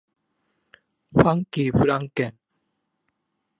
[1.13, 2.39] ファンキーフランケン